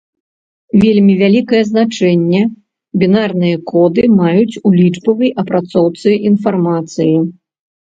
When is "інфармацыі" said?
6.33-7.15